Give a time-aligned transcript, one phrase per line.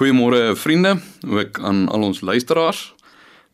[0.00, 0.96] Goeiemôre vriende,
[1.28, 2.94] ook aan al ons luisteraars.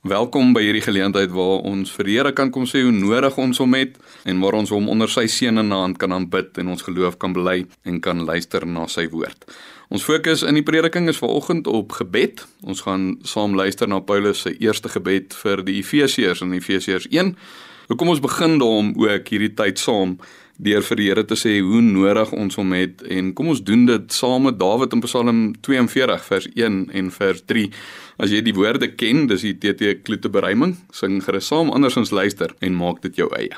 [0.01, 3.75] Welkom by hierdie geleentheid waar ons vir Here kan kom sê hoe nodig ons hom
[3.75, 7.17] het en waar ons hom onder sy seën in hand kan aanbid en ons geloof
[7.19, 9.43] kan bely en kan luister na sy woord.
[9.91, 12.47] Ons fokus in die prediking is vanoggend op gebed.
[12.63, 17.35] Ons gaan saam luister na Paulus se eerste gebed vir die Efesiërs in Efesiërs 1.
[17.91, 20.21] Nou kom ons begin daarom ook hierdie tyd saam
[20.57, 23.85] deur vir die Here te sê hoe nodig ons hom het en kom ons doen
[23.89, 27.71] dit saam met Dawid in Psalm 42 vers 1 en vers 3.
[28.17, 32.57] As jy die woorde ken, dis die TT Kloete bereiming, sing gerus saam andersins luister
[32.61, 33.57] en maak dit jou eie.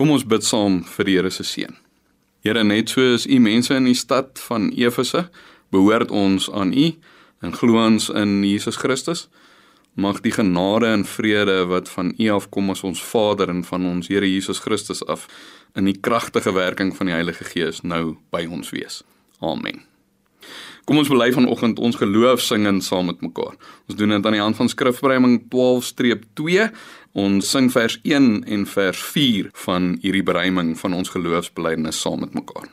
[0.00, 1.74] Kom ons bid saam vir die Here se seën.
[2.40, 5.26] Here, net soos U mense in die stad van Efese
[5.76, 6.86] behoort ons aan U
[7.44, 9.26] en glo ons in Jesus Christus.
[10.00, 14.08] Mag die genade en vrede wat van U afkom as ons Vader en van ons
[14.08, 15.28] Here Jesus Christus af
[15.76, 19.02] in die kragtige werking van die Heilige Gees nou by ons wees.
[19.44, 19.84] Amen.
[20.88, 23.52] Kom ons bely vanoggend ons geloof singend saam met mekaar.
[23.86, 26.70] Ons doen dit aan die hand van Skrifbereiming 12-2
[27.12, 32.34] Ons sing vers 1 en vers 4 van hierdie bereiming van ons geloofsbelijdenis saam met
[32.34, 32.68] mekaar.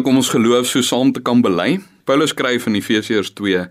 [0.00, 1.74] Wonderlik om ons geloof so saam te kan bely.
[2.08, 3.66] Paulus skryf in Efesiërs 2: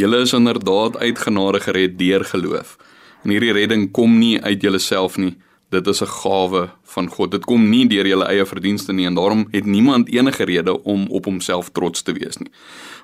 [0.00, 2.78] Julle is inderdaad uit genade gered deur geloof.
[3.24, 5.36] En hierdie redding kom nie uit julleself nie.
[5.70, 7.30] Dit is 'n gawe van God.
[7.30, 11.06] Dit kom nie deur julle eie verdienste nie en daarom het niemand enige rede om
[11.10, 12.50] op homself trots te wees nie.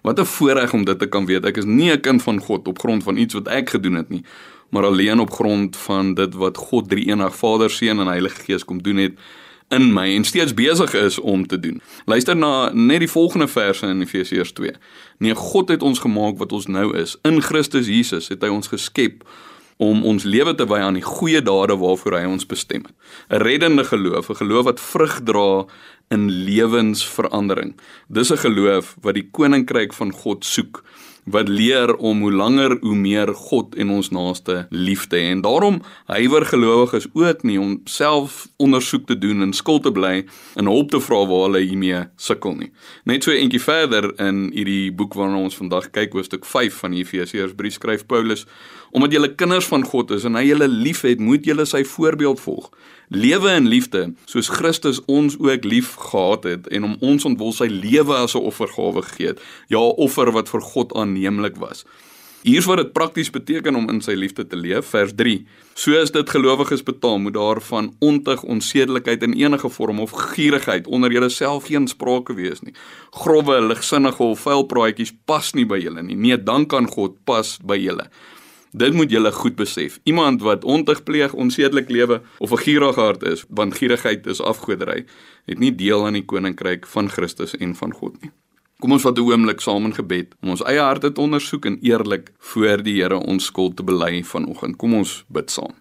[0.03, 1.45] Wat 'n voorreg om dit te kan weet.
[1.45, 4.09] Ek is nie 'n kind van God op grond van iets wat ek gedoen het
[4.09, 4.25] nie,
[4.71, 8.65] maar alleen op grond van dit wat God drie enig Vader, Seun en Heilige Gees
[8.65, 9.13] kom doen het
[9.73, 11.81] in my en steeds besig is om te doen.
[12.05, 14.75] Luister na net die volgende verse in Efesiërs 2.
[15.19, 17.17] Nee, God het ons gemaak wat ons nou is.
[17.23, 19.25] In Christus Jesus het hy ons geskep
[19.83, 22.95] om ons lewe te wy aan die goeie dade waarvoor hy ons bestem het.
[23.31, 25.65] 'n Reddende geloof, 'n geloof wat vrug dra
[26.11, 27.75] in lewensverandering.
[28.09, 30.85] Dis 'n geloof wat die koninkryk van God soek
[31.25, 35.31] wat leer om hoe langer hoe meer God en ons naaste lief te hê.
[35.31, 35.81] En daarom
[36.11, 40.25] huiwer gelowiges ook nie om self ondersoek te doen en skuld te bly
[40.59, 42.73] en hulp te vra waar hulle hiermee sukkel nie.
[43.05, 47.79] Net so eentjie verder in hierdie boek waarna ons vandag kyk, hoofstuk 5 van Efesiërsbrief
[47.79, 48.47] skryf Paulus
[48.93, 52.69] Omdat julle kinders van God is en hy julle liefhet, moet julle sy voorbeeld volg.
[53.15, 57.67] Lewe in liefde, soos Christus ons ook lief gehad het en om ons ontwil sy
[57.69, 59.41] lewe as 'n offergawe gegee het.
[59.69, 61.85] Ja, 'n offer wat vir God aanneemlik was.
[62.43, 64.87] Hier's wat dit prakties beteken om in sy liefde te leef.
[64.87, 65.47] Vers 3.
[65.75, 71.13] Soos dit gelowiges betaal, moet daar van ontug, onsedelikheid en enige vorm of gierigheid onder
[71.13, 72.75] julle self geen sprake wees nie.
[73.11, 76.17] Grouwe, ligsinnige of vuil praatjies pas nie by julle nie.
[76.17, 78.09] Nee, dank aan God pas by julle.
[78.73, 79.99] Dit moet julle goed besef.
[80.03, 85.05] Iemand wat ontug pleeg, onsedelik lewe of 'n gierige hart is, want gierigheid is afgoderry,
[85.45, 88.31] het nie deel aan die koninkryk van Christus en van God nie.
[88.79, 91.79] Kom ons vat 'n oomblik saam in gebed om ons eie harte te ondersoek en
[91.81, 94.77] eerlik voor die Here ons skuld te bely vanoggend.
[94.77, 95.75] Kom ons bid saam.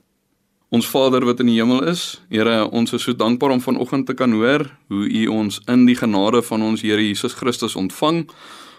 [0.69, 4.13] Ons Vader wat in die hemel is, Here, ons is so dankbaar om vanoggend te
[4.13, 8.29] kan hoor hoe U ons in die genade van ons Here Jesus Christus ontvang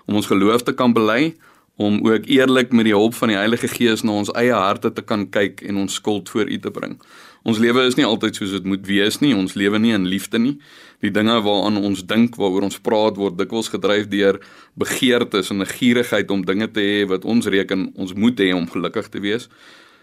[0.06, 1.34] om ons geloof te kan bely
[1.76, 5.02] om ook eerlik met die hulp van die Heilige Gees na ons eie harte te
[5.02, 6.98] kan kyk en ons skuld voor U te bring.
[7.42, 9.32] Ons lewe is nie altyd soos dit moet wees nie.
[9.34, 10.58] Ons lewe nie in liefde nie.
[11.02, 14.38] Die dinge waaraan ons dink, waaroor ons praat word dikwels gedryf deur
[14.78, 18.70] begeertes en 'n gierigheid om dinge te hê wat ons reken ons moet hê om
[18.70, 19.48] gelukkig te wees.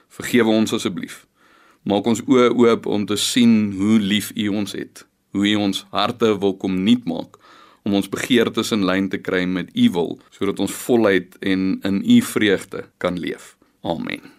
[0.09, 1.27] Vergewe ons asseblief.
[1.83, 5.07] Maak ons oë oop om te sien hoe lief U ons het.
[5.31, 7.38] Hoe U ons harte wil kom nuut maak
[7.89, 12.03] om ons begeertes in lyn te kry met u wil sodat ons voluit en in
[12.05, 13.55] u vreugde kan leef.
[13.81, 14.37] Amen.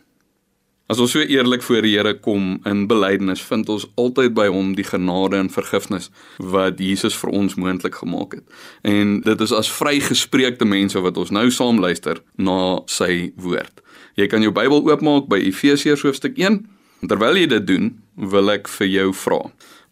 [0.91, 4.73] As ons so eerlik voor die Here kom in belydenis, vind ons altyd by hom
[4.75, 6.09] die genade en vergifnis
[6.43, 8.47] wat Jesus vir ons moontlik gemaak het.
[8.83, 13.85] En dit is as vrygespreekte mense wat ons nou saam luister na sy woord.
[14.19, 16.65] Jy kan jou Bybel oopmaak by Efesiërs hoofstuk 1.
[17.07, 17.93] Terwyl jy dit doen,
[18.35, 19.45] wil ek vir jou vra: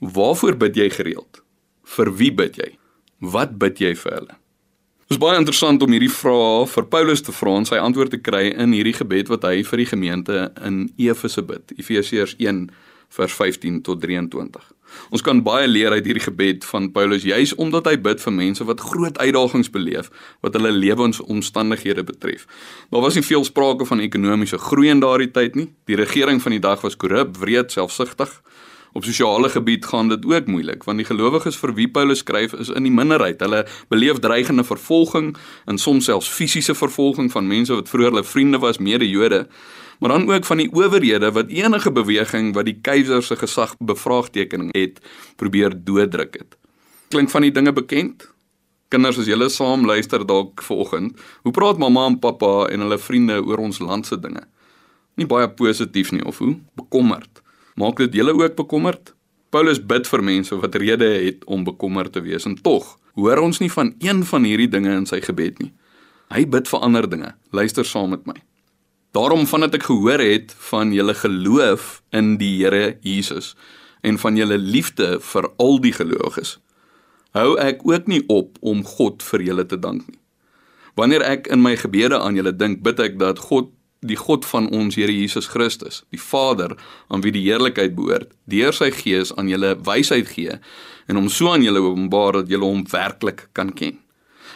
[0.03, 1.45] Waarvoor bid jy gereeld?
[1.95, 2.73] Vir wie bid jy?
[3.19, 4.37] Wat bid jy vir hulle?
[5.09, 8.21] Dit is baie interessant om hierdie vraag vir Paulus te vra en sy antwoord te
[8.23, 11.73] kry in hierdie gebed wat hy vir die gemeente in Efese bid.
[11.81, 12.69] Efesiërs 1
[13.17, 14.67] vers 15 tot 23.
[15.11, 18.65] Ons kan baie leer uit hierdie gebed van Paulus juis omdat hy bid vir mense
[18.69, 20.13] wat groot uitdagings beleef
[20.45, 22.47] wat hulle lewensomstandighede betref.
[22.93, 25.71] Daar was nie veel sprake van ekonomiese groei in daardie tyd nie.
[25.91, 28.31] Die regering van die dag was korrup, wreed, selfsugtig.
[28.93, 32.69] Op sosiale gebied gaan dit ook moeilik want die gelowiges vir wie Paulus skryf is
[32.69, 33.41] in die minderheid.
[33.41, 35.35] Hulle beleef dreigende vervolging
[35.67, 39.47] en soms selfs fisiese vervolging van mense wat vroeër hulle vriende was, mede-Jode,
[39.99, 44.69] maar dan ook van die owerhede wat enige beweging wat die keiser se gesag bevraagteken
[44.73, 45.01] het,
[45.37, 46.57] probeer dooddruk het.
[47.09, 48.29] Klink van die dinge bekend?
[48.89, 53.37] Kinders, as julle saam luister dalk vanoggend, hoe praat mamma en pappa en hulle vriende
[53.45, 54.47] oor ons land se dinge?
[55.21, 56.55] Nie baie positief nie of hoe?
[56.79, 57.43] Bekommerd.
[57.79, 59.13] Maak dit julle ook bekommerd?
[59.55, 63.61] Paulus bid vir mense wat rede het om bekommerd te wees en tog hoor ons
[63.63, 65.71] nie van een van hierdie dinge in sy gebed nie.
[66.35, 67.31] Hy bid vir ander dinge.
[67.55, 68.35] Luister saam met my.
[69.15, 73.55] Daarom vandat ek gehoor het van julle geloof in die Here Jesus
[74.03, 76.59] en van julle liefde vir al die gelowiges,
[77.35, 80.19] hou ek ook nie op om God vir julle te dank nie.
[80.99, 83.71] Wanneer ek in my gebede aan julle dink, bid ek dat God
[84.01, 86.77] die God van ons Here Jesus Christus, die Vader
[87.09, 90.59] aan wie die heerlikheid behoort, deur sy Gees aan julle wysheid gee
[91.09, 93.99] en hom so aan julle openbaar dat julle hom werklik kan ken.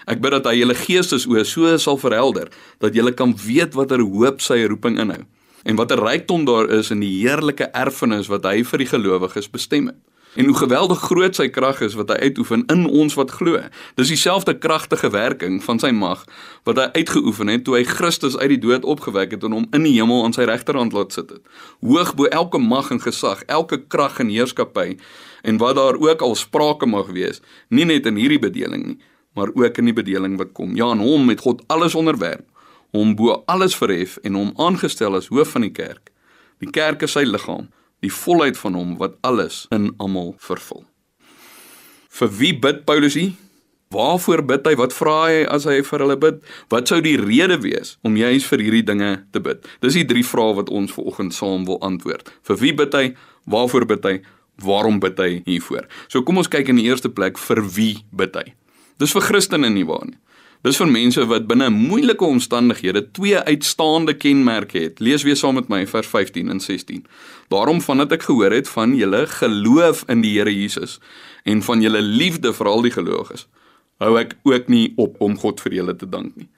[0.07, 2.51] Ek bid dat hy julle geestesoë so sal verhelder
[2.83, 5.23] dat julle kan weet watter hoop sy roeping inhou
[5.63, 9.93] en watter rykdom daar is in die heerlike erfenis wat hy vir die gelowiges bestem
[9.93, 10.01] het
[10.35, 13.61] en hoe geweldig groot sy krag is wat hy uitoefen in ons wat glo.
[14.01, 16.25] Dis dieselfde kragtige werking van sy mag
[16.69, 19.85] wat hy uitgeoefen het toe hy Christus uit die dood opgewek het en hom in
[19.89, 21.43] die hemel aan sy regterhand laat sit het.
[21.81, 24.97] Hoog bo elke mag en gesag, elke krag en heerskappy
[25.43, 28.99] en wat daar ook al sprake mag wees, nie net in hierdie bedeling nie,
[29.35, 30.77] maar ook in die bedeling wat kom.
[30.79, 32.47] Ja, aan hom het God alles onderwerp
[32.93, 36.11] hom bo alles verhef en hom aangestel as hoof van die kerk.
[36.61, 37.71] Die kerk is sy liggaam,
[38.03, 40.85] die volheid van hom wat alles in almal vervul.
[42.13, 43.33] Vir wie bid Paulus hier?
[43.93, 44.73] Waarvoor bid hy?
[44.81, 46.39] Wat vra hy as hy vir hulle bid?
[46.73, 49.67] Wat sou die rede wees om juis vir hierdie dinge te bid?
[49.85, 52.31] Dis die drie vrae wat ons vanoggend saam wil antwoord.
[52.49, 53.05] Vir wie bid hy?
[53.53, 54.15] Waarvoor bid hy?
[54.65, 55.89] Waarom bid hy hiervoor?
[56.09, 58.55] So kom ons kyk in die eerste plek vir wie bid hy?
[59.01, 60.19] Dis vir Christene nie waar nie.
[60.63, 65.01] Dis vir mense wat binne moeilike omstandighede twee uitstaande kenmerke het.
[65.01, 67.07] Lees weer saam met my vers 15 en 16.
[67.51, 71.01] Daarom vandat ek gehoor het van julle geloof in die Here Jesus
[71.43, 73.49] en van julle liefde vir al die gelowiges
[74.03, 76.49] hou ek ook nie op om God vir julle te dank nie.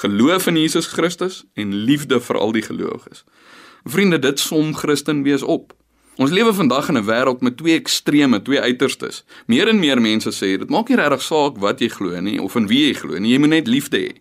[0.00, 3.24] Geloof in Jesus Christus en liefde vir al die gelowiges.
[3.84, 5.74] Vriende, dit som Christen wees op.
[6.16, 9.24] Ons lewe vandag in 'n wêreld met twee extreme, twee uiterstes.
[9.46, 12.54] Meer en meer mense sê dit maak nie regtig saak wat jy glo nie of
[12.54, 14.12] in wie jy glo nie, jy moet net liefde hê.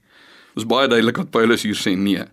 [0.55, 2.23] Is baie duidelik wat Paulus hier sê, nee.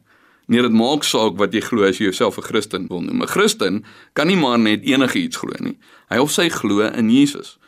[0.46, 3.22] Nee, dit maak saak wat jy glo as jy jouself 'n Christen wil noem.
[3.22, 5.76] 'n Christen kan nie maar net enigiets glo nie.
[6.08, 7.58] Hy of sy glo in Jesus.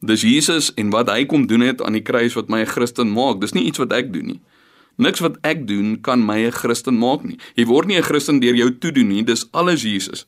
[0.00, 3.12] Dis Jesus en wat hy kom doen het aan die kruis wat my 'n Christen
[3.12, 3.40] maak.
[3.40, 4.40] Dis nie iets wat ek doen nie.
[4.96, 7.38] Niks wat ek doen kan my 'n Christen maak nie.
[7.56, 9.24] Jy word nie 'n Christen deur jou toedoen nie.
[9.24, 10.26] Dis alles Jesus.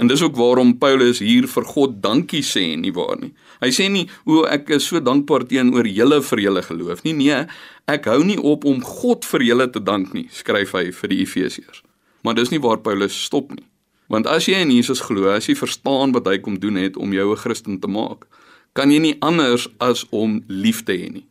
[0.00, 3.34] En dis ook waarom Paulus hier vir God dankie sê nie waar nie.
[3.60, 7.12] Hy sê nie o ek is so dankbaar teenoor julle vir julle geloof nie.
[7.18, 7.42] Nee,
[7.84, 11.20] ek hou nie op om God vir julle te dank nie, skryf hy vir die
[11.26, 11.82] Efesiërs.
[12.24, 13.66] Maar dis nie waar Paulus stop nie.
[14.08, 17.12] Want as jy in Jesus glo, as jy verstaan wat hy kom doen het om
[17.12, 18.24] jou 'n Christen te maak,
[18.72, 21.26] kan jy nie anders as om lief te hê nie.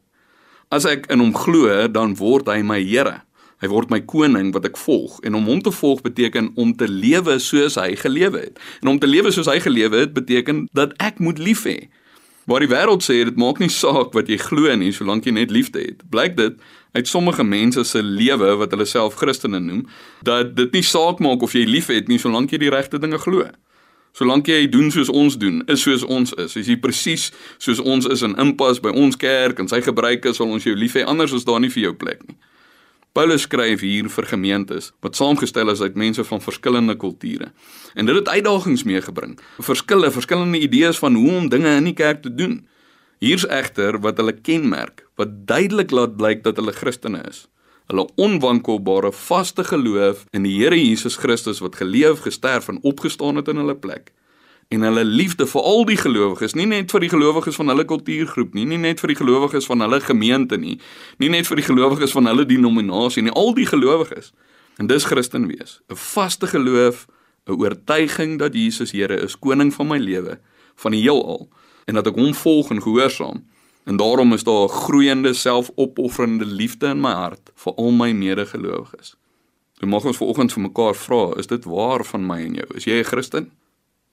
[0.70, 3.24] As ek in hom glo, dan word hy my Here.
[3.60, 6.88] Hy word my koning wat ek volg en om hom te volg beteken om te
[6.88, 8.60] lewe soos hy gelewe het.
[8.80, 11.90] En om te lewe soos hy gelewe het beteken dat ek moet lief hê.
[12.50, 15.52] Waar die wêreld sê dit maak nie saak wat jy glo nie, solank jy net
[15.54, 16.00] liefde het.
[16.10, 16.56] Blyk dit
[16.98, 19.84] uit sommige mense se lewe wat hulle self Christene noem,
[20.26, 23.46] dat dit nie saak maak of jy liefhet nie, solank jy die regte dinge glo.
[24.18, 26.56] Solank jy doen soos ons doen, is soos ons is.
[26.58, 27.30] As jy presies
[27.62, 30.98] soos ons is en inpas by ons kerk en sy gebruike sal ons jou lief
[30.98, 32.40] hê, anders is daar nie vir jou plek nie.
[33.12, 37.52] Paulus skryf hier vir gemeentes wat saamgestel is uit mense van verskillende kulture.
[37.96, 39.40] En dit het uitdagings meegebring.
[39.60, 42.68] Verskille, verskillende idees van hoe om dinge in die kerk te doen.
[43.20, 47.48] Hier's egter wat hulle kenmerk, wat duidelik laat blyk dat hulle Christene is
[47.90, 53.50] hulle onwankelbare vaste geloof in die Here Jesus Christus wat geleef, gesterf en opgestaan het
[53.50, 54.14] in hulle plek
[54.70, 58.54] en hulle liefde vir al die gelowiges, nie net vir die gelowiges van hulle kultuurgroep
[58.54, 60.76] nie, nie net vir die gelowiges van hulle gemeente nie,
[61.18, 64.30] nie net vir die gelowiges van hulle denominasie nie, al die gelowiges.
[64.78, 67.08] En dis Christen wees, 'n vaste geloof,
[67.48, 70.40] 'n oortuiging dat Jesus Here is, koning van my lewe,
[70.76, 71.50] van die heelal
[71.86, 73.44] en dat ek hom volg en gehoorsaam.
[73.90, 79.16] En daarom is daar 'n groeiende selfopofferende liefde in my hart vir al my medegelowiges.
[79.80, 82.68] Nou mag ons vanoggend vir mekaar vra, is dit waar van my en jou?
[82.76, 83.52] Is jy 'n Christen?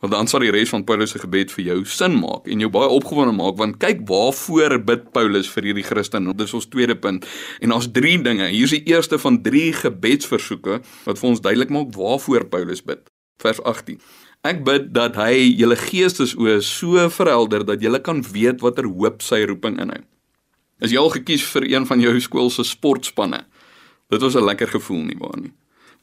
[0.05, 2.69] Want dan sal die res van Paulus se gebed vir jou sin maak en jou
[2.73, 6.29] baie opgewonde maak want kyk waarvoor bid Paulus vir hierdie Christen.
[6.35, 7.25] Dit is ons tweede punt.
[7.65, 8.51] En ons drie dinge.
[8.53, 13.09] Hier is die eerste van drie gebedsversoeke wat vir ons duidelik maak waarvoor Paulus bid.
[13.41, 13.97] Vers 18.
[14.45, 19.47] Ek bid dat hy julle geestesoë so verhelder dat julle kan weet watter hoop sy
[19.49, 20.03] roeping inhou.
[20.85, 23.47] Is jy al gekies vir een van jou skool se sportspanne?
[24.13, 25.55] Dit was 'n lekker gevoel nie waar nie.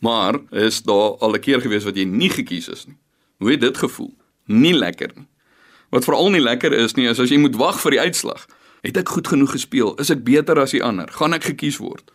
[0.02, 2.98] Maar is daar al 'n keer gewees wat jy nie gekies is nie?
[3.38, 4.13] Hoe het dit gevoel?
[4.46, 5.28] Nie lekker nie.
[5.94, 8.48] Wat veral nie lekker is nie is as jy moet wag vir die uitslag.
[8.84, 9.94] Het ek goed genoeg gespeel?
[10.02, 11.12] Is ek beter as die ander?
[11.13, 12.10] Gaan ek gekies word?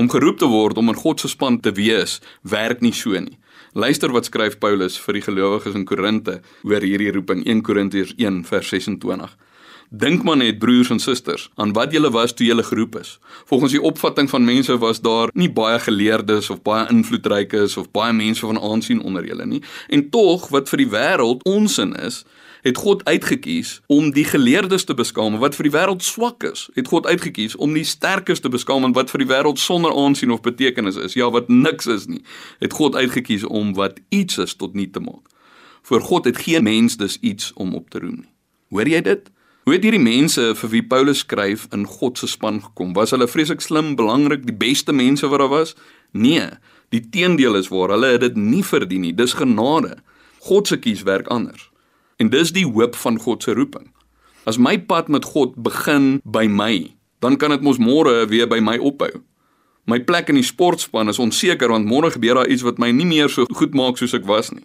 [0.00, 3.38] Om geroep te word om in God se span te wees, werk nie so nie.
[3.72, 8.42] Luister wat skryf Paulus vir die gelowiges in Korinte oor hierdie roeping 1 Korintiërs 1
[8.48, 9.36] vers 26.
[9.92, 13.18] Dink maar net broers en susters aan wat julle was toe julle geroep is.
[13.44, 18.12] Volgens die opvatting van mense was daar nie baie geleerdes of baie invloedrykes of baie
[18.12, 19.62] mense van aansien onder julle nie.
[19.88, 22.22] En tog wat vir die wêreld onsin is,
[22.62, 26.68] het God uitgekies om die geleerdes te beskaam wat vir die wêreld swak is.
[26.78, 30.44] Het God uitgekies om die sterkes te beskaam wat vir die wêreld sonder aansien of
[30.46, 31.18] betekenis is.
[31.18, 32.22] Ja, wat niks is nie.
[32.62, 35.26] Het God uitgekies om wat iets is tot nie te maak.
[35.82, 38.32] Voor God het geen mens dus iets om op te roem nie.
[38.70, 39.30] Hoor jy dit?
[39.64, 42.94] Hoe het hierdie mense vir wie Paulus skryf in God se span gekom?
[42.96, 45.74] Was hulle vreeslik slim, belangrik, die beste mense wat daar was?
[46.16, 46.46] Nee,
[46.88, 47.92] die teendeel is waar.
[47.92, 49.12] Hulle het dit nie verdien nie.
[49.12, 49.98] Dis genade.
[50.48, 51.68] God se kies werk anders.
[52.16, 53.90] En dis die hoop van God se roeping.
[54.48, 58.62] As my pad met God begin by my, dan kan dit mos môre weer by
[58.64, 59.20] my ophou.
[59.84, 63.08] My plek in die sportspan is onseker want môre gebeur daar iets wat my nie
[63.08, 64.64] meer so goed maak soos ek was nie.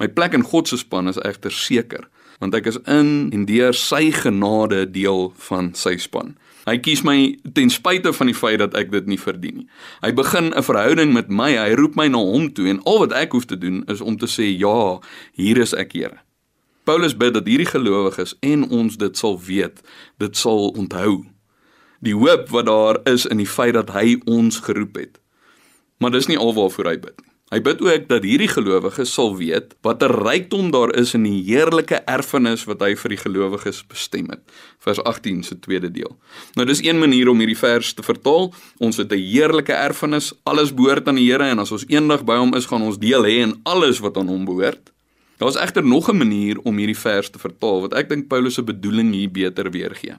[0.00, 2.08] My plek in God se span is egter seker
[2.38, 6.36] want ek is in en deur sy genade deel van sy span.
[6.66, 9.68] Hy kies my ten spyte van die feit dat ek dit nie verdien nie.
[10.02, 11.54] Hy begin 'n verhouding met my.
[11.54, 14.16] Hy roep my na hom toe en al wat ek hoef te doen is om
[14.16, 15.00] te sê ja,
[15.32, 16.18] hier is ek, Here.
[16.84, 19.80] Paulus bid dat hierdie gelowiges en ons dit sal weet,
[20.18, 21.24] dit sal onthou.
[22.00, 25.18] Die hoop wat daar is in die feit dat hy ons geroep het.
[25.98, 27.35] Maar dis nie alwaarvoor hy bid nie.
[27.56, 32.02] Hy bid ook dat hierdie gelowiges sal weet watter rykdom daar is in die heerlike
[32.04, 34.42] erfenis wat hy vir die gelowiges bestem het.
[34.84, 36.12] Vers 18 se tweede deel.
[36.60, 38.50] Nou dis een manier om hierdie vers te vertaal.
[38.76, 42.36] Ons het 'n heerlike erfenis, alles behoort aan die Here en as ons eendag by
[42.36, 44.92] hom is, gaan ons deel hê in alles wat aan hom behoort.
[45.38, 48.54] Daar is egter nog 'n manier om hierdie vers te vertaal wat ek dink Paulus
[48.54, 50.16] se bedoeling hier beter weergee.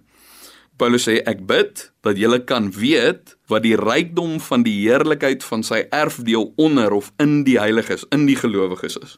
[0.78, 5.64] Paulus sê ek bid dat julle kan weet wat die rykdom van die heerlikheid van
[5.66, 9.18] sy erfdeel onder of in die heiliges, in die gelowiges is.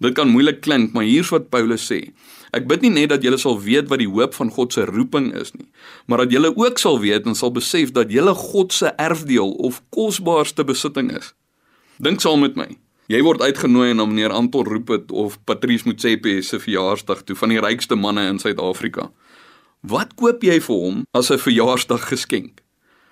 [0.00, 2.00] Dit kan moeilik klink, maar hier's wat Paulus sê.
[2.56, 5.30] Ek bid nie net dat julle sal weet wat die hoop van God se roeping
[5.38, 5.68] is nie,
[6.10, 9.82] maar dat julle ook sal weet en sal besef dat julle God se erfdeel of
[9.94, 11.34] kosbaarste besitting is.
[12.02, 12.70] Dink saam met my.
[13.10, 17.60] Jy word uitgenooi na meneer Anton Rupert of Patrice Motsepe se verjaarsdag toe van die
[17.62, 19.10] rykste manne in Suid-Afrika.
[19.80, 22.60] Wat koop jy vir hom as 'n verjaarsdag geskenk?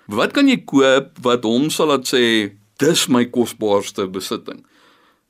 [0.07, 4.63] Wat kan jy koop wat hom sal laat sê dis my kosbaarste besitting?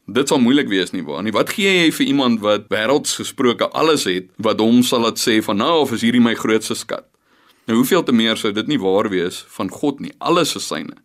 [0.07, 1.31] Dit sal moeilik wees nie nie.
[1.31, 5.41] Wat gee jy vir iemand wat wêrelds gesproke alles het wat hom sal laat sê
[5.41, 7.05] van nou of is hierdie my grootste skat?
[7.67, 10.11] Nou hoeveel te meer sou dit nie waar wees van God nie.
[10.19, 10.95] Alles is syne.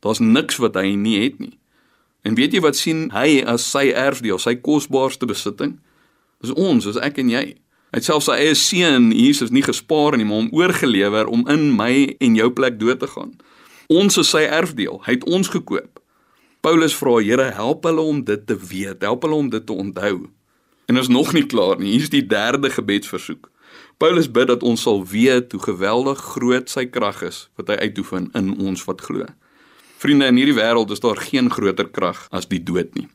[0.00, 1.58] Daar's niks wat hy nie het nie.
[2.24, 5.78] En weet jy wat sien hy as sy erfdeel, sy kosbaarste besitting?
[6.40, 7.56] Dis ons, is ek en jy.
[7.94, 11.68] Hy het selfs sy eie seun Jesus nie gespaar nie, maar hom oorgelewer om in
[11.76, 13.36] my en jou plek dood te gaan.
[13.86, 14.98] Ons is sy erfdeel.
[15.06, 16.00] Hy het ons gekoop.
[16.66, 20.26] Paulus vra Here, help hulle om dit te weet, help hulle om dit te onthou.
[20.90, 21.92] En is nog nie klaar nie.
[21.94, 23.50] Hier is die derde gebedsversoek.
[24.02, 28.28] Paulus bid dat ons sal weet hoe geweldig groot sy krag is wat hy uitoefen
[28.38, 29.26] in ons wat glo.
[30.02, 33.06] Vriende, in hierdie wêreld is daar geen groter krag as die dood nie.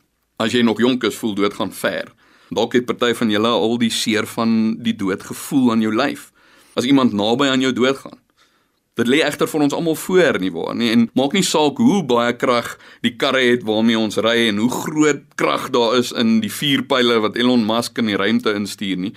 [0.41, 2.09] As jy nog jonk is, voel dood gaan ver.
[2.51, 6.31] Dalk het party van julle al die seer van die dood gevoel aan jou lyf.
[6.75, 8.19] As iemand naby aan jou doodgaan.
[8.99, 12.01] Dit lê egter vir ons almal voor nie waar nie en maak nie saak hoe
[12.03, 12.73] baie krag
[13.05, 17.21] die karre het waarmee ons ry en hoe groot krag daar is in die vuurpyle
[17.23, 19.13] wat Elon Musk in die ruimte instuur nie.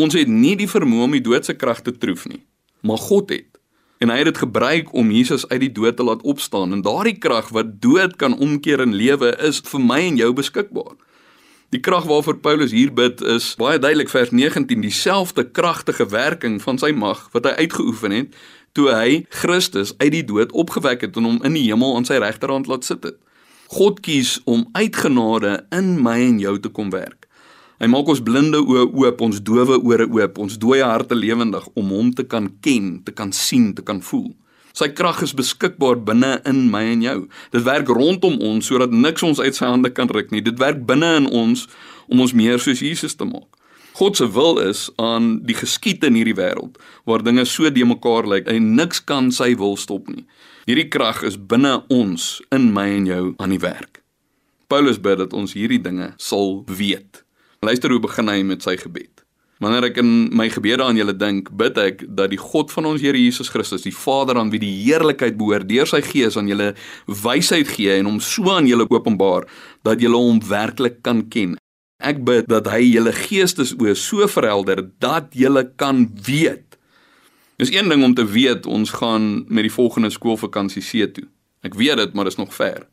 [0.00, 2.40] Ons het nie die vermoë om die dood se krag te troef nie.
[2.80, 3.60] Maar God het.
[4.00, 7.18] En hy het dit gebruik om Jesus uit die dood te laat opstaan en daardie
[7.20, 10.96] krag wat dood kan omkeer in lewe is vir my en jou beskikbaar.
[11.68, 16.78] Die krag waarvoor Paulus hier bid is baie duidelik vers 19 dieselfde kragtige werking van
[16.80, 18.38] sy mag wat hy uitgeoefen het
[18.72, 22.16] toe hy Christus uit die dood opgewek het en hom in die hemel aan sy
[22.24, 23.18] regterhand laat sit het.
[23.68, 27.28] God kies om uit genade in my en jou te kom werk.
[27.84, 31.92] Hy maak ons blinde oë oop, ons dowe ore oop, ons dooie harte lewendig om
[31.92, 34.32] hom te kan ken, te kan sien, te kan voel.
[34.76, 37.18] Sy krag is beskikbaar binne in my en jou.
[37.54, 40.44] Dit werk rondom ons sodat niks ons uit sy hande kan ruk nie.
[40.44, 41.66] Dit werk binne in ons
[42.08, 43.48] om ons meer soos Jesus te maak.
[43.98, 46.76] God se wil is aan die geskied in hierdie wêreld
[47.08, 50.22] waar dinge so de mekaar lyk en niks kan sy wil stop nie.
[50.70, 54.04] Hierdie krag is binne ons in my en jou aan die werk.
[54.70, 57.24] Paulus bid dat ons hierdie dinge sal weet.
[57.64, 59.17] Luister hoe begin hy met sy gebed.
[59.58, 63.02] Wanneer ek in my gebede aan julle dink, bid ek dat die God van ons
[63.02, 66.74] Here Jesus Christus, die Vader aan wie die heerlikheid behoort, deur sy Gees aan julle
[67.06, 69.48] wysheid gee en hom so aan julle openbaar
[69.86, 71.56] dat julle hom werklik kan ken.
[71.98, 76.78] Ek bid dat hy julle geestesoë so verhelder dat julle kan weet.
[77.58, 81.26] Dis een ding om te weet ons gaan met die volgende skoolvakansie see toe.
[81.66, 82.86] Ek weet dit, maar dit is nog ver.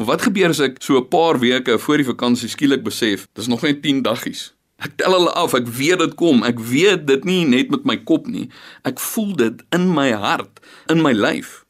[0.00, 3.46] Maar wat gebeur as ek so 'n paar weke voor die vakansie skielik besef, dis
[3.46, 4.54] nog net 10 daggies.
[4.82, 5.54] Ek tel hulle af.
[5.54, 6.42] Ek weet dit kom.
[6.46, 8.48] Ek weet dit nie net met my kop nie.
[8.88, 11.60] Ek voel dit in my hart, in my lyf.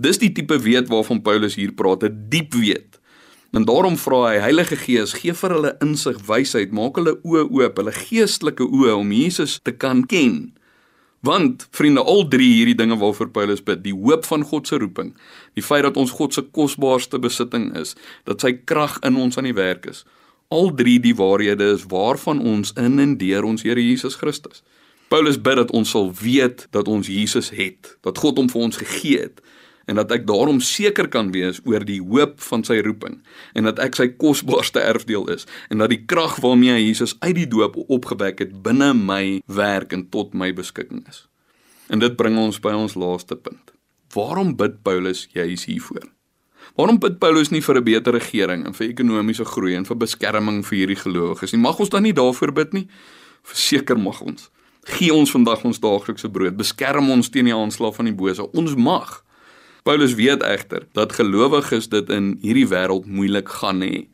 [0.00, 3.00] Dis die tipe weet waarvan Paulus hier praat, 'n diep weet.
[3.52, 7.80] En daarom vra hy Heilige Gees, gee vir hulle insig, wysheid, maak hulle oë oop,
[7.82, 10.52] hulle geestelike oë om Jesus te kan ken.
[11.26, 15.10] Want vriende, al drie hierdie dinge waarvoor Paulus bid, die hoop van God se roeping,
[15.58, 19.50] die feit dat ons God se kosbaarste besitting is, dat sy krag in ons aan
[19.50, 20.04] die werk is,
[20.50, 24.64] al drie die waarhede is waarvan ons in en deur ons Here Jesus Christus.
[25.10, 28.80] Paulus bid dat ons sal weet dat ons Jesus het, dat God hom vir ons
[28.82, 29.38] gegee het
[29.90, 33.20] en dat ek daarom seker kan wees oor die hoop van sy roeping
[33.58, 37.36] en dat ek sy kosbaarste erfdeel is en dat die krag waarmee hy Jesus uit
[37.38, 41.28] die doop opgewek het binne my werk en tot my beskikking is.
[41.90, 43.74] En dit bring ons by ons laaste punt.
[44.14, 46.10] Waarom bid Paulus juis hiervoor?
[46.80, 50.64] Waarom bid Paulus nie vir 'n beter regering en vir ekonomiese groei en vir beskerming
[50.64, 51.60] vir hierdie gelowiges nie?
[51.60, 52.86] Mag ons dan nie daarvoor bid nie?
[53.42, 54.48] Verseker mag ons.
[54.84, 56.56] Gee ons vandag ons daaglikse brood.
[56.56, 58.52] Beskerm ons teen die aanslag van die bose.
[58.52, 59.24] Ons mag.
[59.82, 64.08] Paulus weet egter dat gelowiges dit in hierdie wêreld moeilik gaan hê.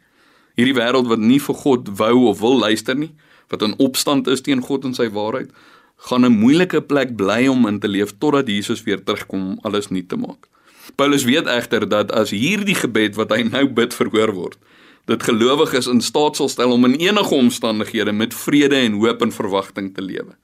[0.57, 3.15] Hierdie wêreld wat nie vir God wou of wil luister nie,
[3.49, 5.51] wat in opstand is teen God en sy waarheid,
[5.97, 9.89] gaan 'n moeilike plek bly om in te leef totdat Jesus weer terugkom om alles
[9.89, 10.49] nuut te maak.
[10.95, 14.59] Paulus weet egter dat as hierdie gebed wat hy nou bid verhoor word,
[15.07, 19.33] dit gelowiges in staat sal stel om in enige omstandighede met vrede en hoop en
[19.33, 20.35] verwagting te lewe.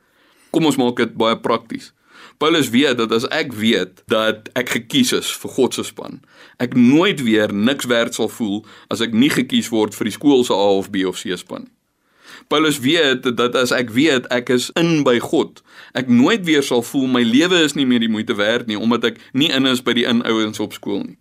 [0.51, 1.93] Kom ons maak dit baie prakties.
[2.39, 6.21] Paulus weet dat as ek weet dat ek gekies is vir God se span,
[6.63, 10.45] ek nooit weer niks werd sal voel as ek nie gekies word vir die skool
[10.47, 11.75] se A of B of C span nie.
[12.49, 15.63] Paulus weet dat as ek weet ek is in by God,
[15.95, 19.13] ek nooit weer sal voel my lewe is nie meer die moeite werd nie omdat
[19.13, 21.19] ek nie in is by die inouens op skool nie.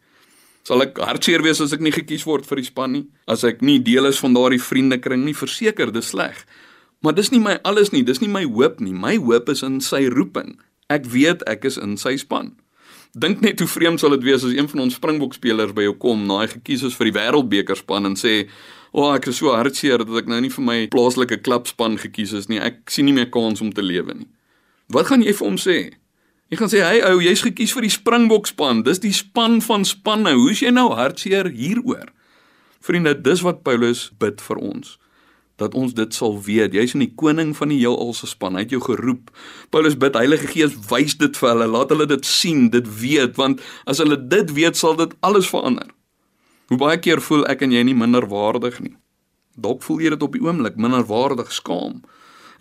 [0.68, 3.64] Sal ek hartseer wees as ek nie gekies word vir die span nie, as ek
[3.66, 6.38] nie deel is van daardie vriendekring nie, verseker, dis sleg.
[7.02, 8.94] Maar dis nie my alles nie, dis nie my hoop nie.
[8.94, 10.60] My hoop is in sy roeping.
[10.94, 12.54] Ek weet ek is in sy span.
[13.18, 15.96] Dink net hoe vreemd sal dit wees as een van ons Springbok spelers by jou
[16.00, 18.46] kom, na hy gekies is vir die Wêreldbeker span en sê,
[18.91, 22.34] "O, oh, ek is so hartseer dat ek nou nie vir my plaaslike klubspan gekies
[22.34, 22.60] is nie.
[22.60, 24.27] Ek sien nie meer kans om te lewe nie."
[24.89, 25.93] Wat gaan jy vir hom sê?
[26.51, 28.84] Jy gaan sê, "Hey ou, jy's gekies vir die Springbok span.
[28.84, 30.34] Dis die span van spanne.
[30.34, 32.12] Hoe's jy nou hartseer hieroor?"
[32.82, 34.97] Vriende, dis wat Paulus bid vir ons
[35.62, 36.73] dat ons dit sal weet.
[36.73, 38.58] Jy's in die koning van die heelal se span.
[38.58, 39.30] Hy het jou geroep.
[39.73, 41.69] Paulus bid Heilige Gees wys dit vir hulle.
[41.69, 45.91] Laat hulle dit sien, dit weet, want as hulle dit weet, sal dit alles verander.
[46.72, 48.94] Hoe baie keer voel ek en jy nie minderwaardig nie.
[49.60, 51.98] Dalk voel jy dit op die oomblik minderwaardig, skaam.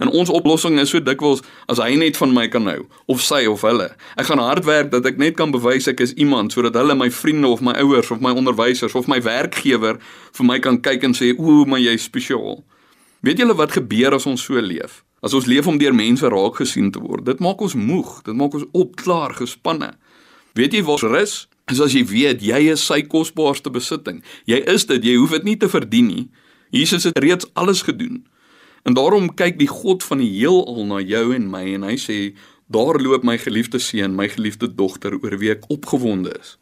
[0.03, 3.45] En ons oplossing is so dikwels as hy net van my kan hou of sy
[3.47, 3.87] of hulle.
[4.19, 7.07] Ek gaan hard werk dat ek net kan bewys ek is iemand sodat hulle my
[7.15, 11.15] vriende of my ouers of my onderwysers of my werkgewer vir my kan kyk en
[11.15, 12.65] sê ooh, maar jy's spesiaal.
[13.23, 15.05] Weet julle wat gebeur as ons so leef?
[15.23, 18.35] As ons leef om deur mense raak gesien te word, dit maak ons moeg, dit
[18.35, 19.93] maak ons opklaar, gespanne.
[20.59, 21.45] Weet jy wat rus?
[21.71, 24.23] Is as jy weet jy is sy kosbaarste besitting.
[24.51, 26.27] Jy is dit, jy hoef dit nie te verdien nie.
[26.75, 28.25] Jesus het reeds alles gedoen.
[28.83, 32.19] En daarom kyk die God van die heelal na jou en my en hy sê,
[32.71, 36.57] daar loop my geliefde seun, my geliefde dogter oor wie ek opgewonde is.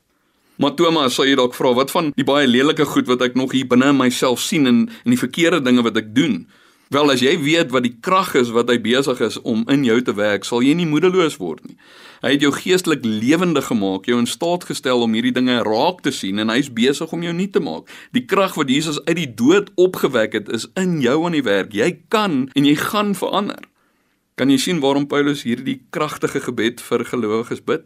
[0.59, 3.53] Maar Thomas, sal jy dalk vra wat van die baie lelike goed wat ek nog
[3.55, 6.40] hier binne in myself sien en en die verkeerde dinge wat ek doen?
[6.88, 9.98] Wel as jy weet wat die krag is wat hy besig is om in jou
[10.01, 11.77] te werk, sal jy nie moedeloos word nie.
[12.22, 16.11] Hy het jou geestelik lewendig gemaak, jou in staat gestel om hierdie dinge raak te
[16.16, 17.92] sien en hy's besig om jou nuut te maak.
[18.16, 21.77] Die krag wat Jesus uit die dood opgewek het, is in jou aan die werk.
[21.77, 23.68] Jy kan en jy gaan verander.
[24.40, 27.85] Kan jy sien waarom Paulus hierdie kragtige gebed vir gelowiges bid?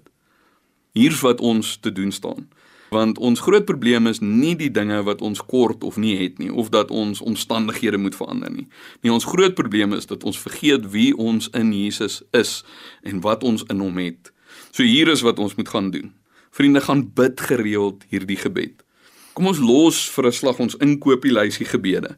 [0.95, 2.47] Hier's wat ons te doen staan
[2.93, 6.51] want ons groot probleem is nie die dinge wat ons kort of nie het nie
[6.53, 8.67] of dat ons omstandighede moet verander nie.
[9.01, 12.61] Nee, ons groot probleem is dat ons vergeet wie ons in Jesus is
[13.03, 14.33] en wat ons in hom het.
[14.71, 16.13] So hier is wat ons moet gaan doen.
[16.53, 18.85] Vriende, gaan bid gereeld hierdie gebed.
[19.33, 22.17] Kom ons los vir 'n slag ons inkopieslysie gebede.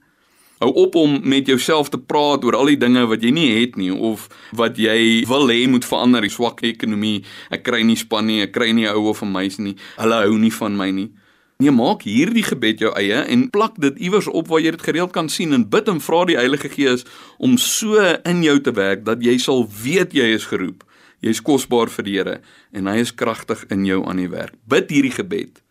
[0.62, 3.74] Hou op om met jouself te praat oor al die dinge wat jy nie het
[3.76, 8.28] nie of wat jy wil hê moet verander, die swak ekonomie, ek kry nie span
[8.30, 9.76] nie, ek kry nie ou of 'n meisie nie.
[9.98, 11.10] Hulle hou nie van my nie.
[11.58, 15.12] Nee, maak hierdie gebed jou eie en plak dit iewers op waar jy dit gereeld
[15.12, 17.04] kan sien en bid en vra die Heilige Gees
[17.38, 20.84] om so in jou te werk dat jy sal weet jy is geroep.
[21.20, 22.40] Jy's kosbaar vir die Here
[22.72, 24.54] en hy is kragtig in jou aan die werk.
[24.68, 25.63] Bid hierdie gebed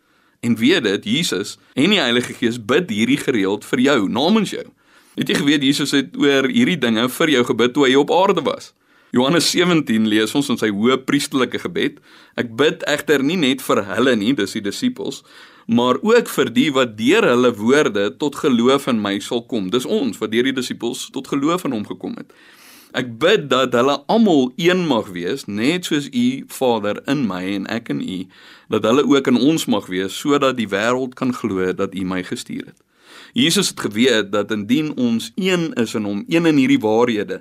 [0.44, 4.64] En weet dit, Jesus en die Heilige Gees bid hierdie gereeld vir jou, namens jou.
[5.16, 8.44] Het jy geweet Jesus het oor hierdie dinge vir jou gebid toe hy op aarde
[8.44, 8.74] was?
[9.14, 12.00] Johannes 17 lees ons in sy hoë priesterlike gebed.
[12.40, 15.22] Ek bid egter nie net vir hulle nie, dis die disippels,
[15.70, 19.70] maar ook vir die wat deur hulle woorde tot geloof in my sal kom.
[19.70, 22.34] Dis ons wat deur die disippels tot geloof in hom gekom het.
[22.94, 27.64] Ek bid dat hulle almal een mag wees, net soos U Vader in my en
[27.66, 28.18] ek in U,
[28.70, 32.20] dat hulle ook in ons mag wees sodat die wêreld kan glo dat U my
[32.22, 32.78] gestuur het.
[33.34, 37.40] Jesus het geweet dat indien ons een is in hom, een in hierdie waarhede,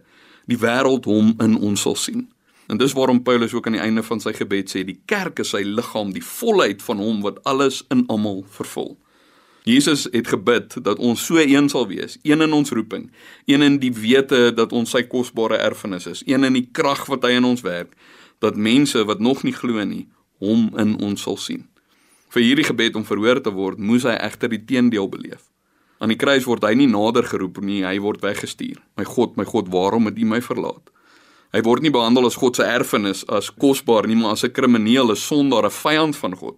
[0.49, 2.25] die wêreld hom in ons sal sien.
[2.65, 5.53] En dis waarom Paulus ook aan die einde van sy gebed sê die kerk is
[5.53, 8.95] sy liggaam, die volheid van hom wat alles in almal vervul.
[9.63, 13.08] Jesus het gebid dat ons so een sal wees, een in ons roeping,
[13.45, 17.23] een in die wete dat ons sy kosbare erfenis is, een in die krag wat
[17.23, 17.95] hy in ons werk,
[18.43, 20.08] dat mense wat nog nie glo nie,
[20.43, 21.63] hom in ons sal sien.
[22.36, 25.47] Vir hierdie gebed om verhoor te word, moes hy egter die teendeel beleef.
[26.04, 28.82] Aan die kruis word hy nie nader geroep nie, hy word weggestuur.
[28.99, 30.91] My God, my God, waarom het U my verlaat?
[31.54, 35.12] Hy word nie behandel as God se erfenis, as kosbaar nie, maar as 'n krimineel,
[35.12, 36.58] 'n sondaar, 'n vyand van God.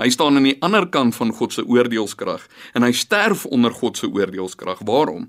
[0.00, 4.00] Hy staan aan die ander kant van God se oordeelskrag en hy sterf onder God
[4.00, 4.80] se oordeelskrag.
[4.88, 5.28] Waarom?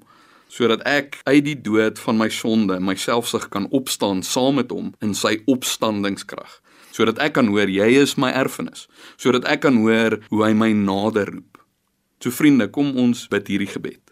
[0.51, 5.13] sodat ek uit die dood van my sonde myselfsug kan opstaan saam met hom in
[5.15, 6.57] sy opstandingskrag
[6.91, 10.71] sodat ek kan hoor jy is my erfenis sodat ek kan hoor hoe hy my
[10.75, 11.61] nader roep
[12.19, 14.03] so vriende kom ons bid hierdie gebed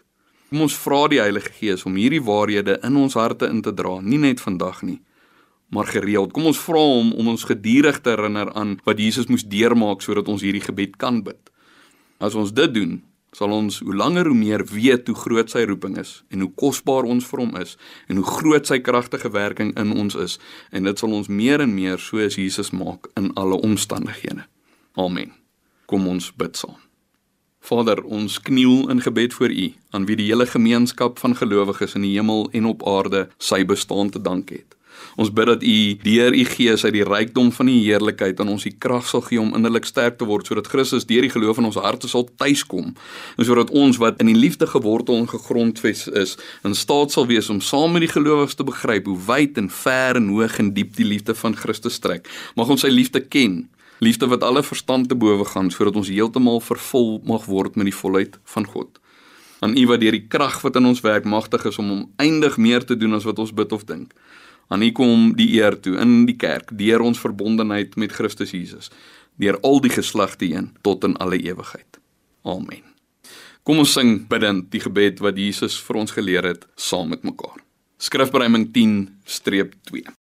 [0.48, 3.98] kom ons vra die Heilige Gees om hierdie waarhede in ons harte in te dra
[4.00, 4.98] nie net vandag nie
[5.70, 9.46] maar gereeld kom ons vra hom om ons gedurig te herinner aan wat Jesus moes
[9.46, 11.54] deurmaak sodat ons hierdie gebed kan bid
[12.18, 12.98] as ons dit doen
[13.36, 17.06] sal ons hoe langer hoe meer weet hoe groot sy roeping is en hoe kosbaar
[17.06, 17.76] ons vir hom is
[18.10, 20.38] en hoe groot sy kragtige werking in ons is
[20.74, 24.46] en dit sal ons meer en meer soos Jesus maak in alle omstandighede.
[24.98, 25.30] Amen.
[25.86, 26.78] Kom ons bid saam.
[27.60, 32.06] Vader, ons kniel in gebed voor U, aan wie die hele gemeenskap van gelowiges in
[32.06, 34.79] die hemel en op aarde sy bestaan te dank het.
[35.20, 38.66] Ons bid dat U deur U Gees uit die rykdom van U heerlikheid aan ons
[38.66, 41.68] die krag sal gee om innerlik sterk te word sodat Christus deur die geloof in
[41.70, 42.94] ons harte sal tuiskom
[43.36, 47.50] en sodat ons wat in die liefde gewortel en gegrondves is, in staat sal wees
[47.50, 50.96] om saam met die gelowiges te begryp hoe wyd en ver en hoog en diep
[50.96, 52.28] die liefde van Christus strek.
[52.56, 53.64] Mag ons sy liefde ken
[54.00, 57.96] liefde wat alle verstand te bowe gaan sodat ons heeltemal vervul mag word met die
[57.96, 59.00] volheid van God.
[59.60, 62.56] Aan U wat deur die krag wat in ons werk magtig is om om eindig
[62.56, 64.14] meer te doen as wat ons bid of dink.
[64.70, 68.90] Aan U kom die eer toe in die kerk deur ons verbondenheid met Christus Jesus
[69.40, 71.98] deur al die geslagte heen tot in alle ewigheid.
[72.44, 72.84] Amen.
[73.64, 77.58] Kom ons sing bidend die gebed wat Jesus vir ons geleer het saam met mekaar.
[78.00, 80.19] Skrifbereiming 10-2.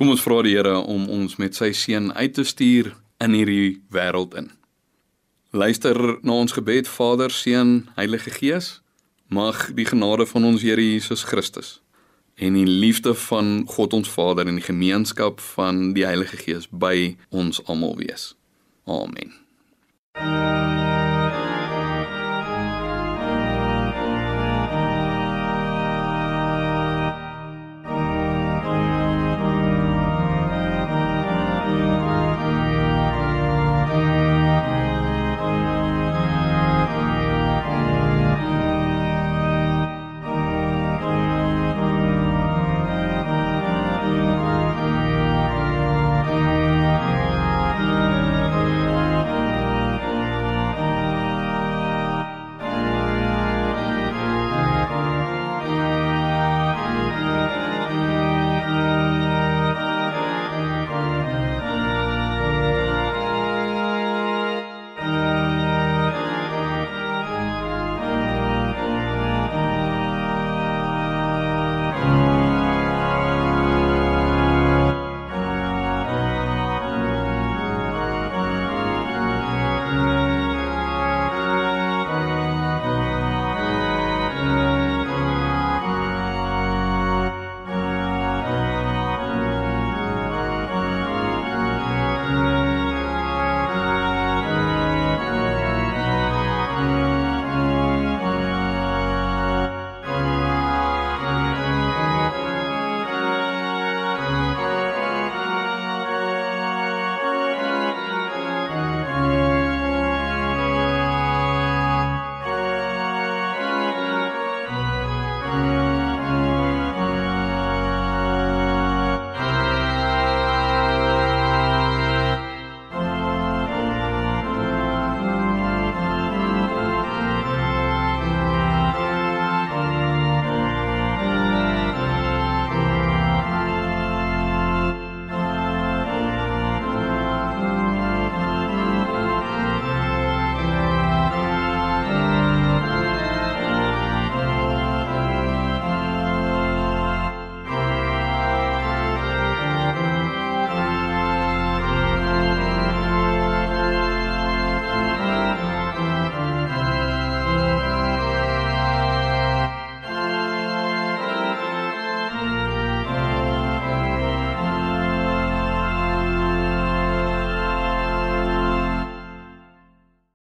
[0.00, 2.86] Kom ons vra die Here om ons met sy seën uit te stuur
[3.20, 4.46] in hierdie wêreld in.
[5.52, 8.70] Luister na ons gebed, Vader, Seun, Heilige Gees.
[9.28, 11.82] Mag die genade van ons Here Jesus Christus
[12.40, 17.18] en die liefde van God ons Vader en die gemeenskap van die Heilige Gees by
[17.28, 18.30] ons almal wees.
[18.88, 19.36] Amen.